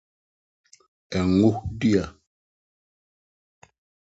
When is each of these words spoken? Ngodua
Ngodua 1.33 2.03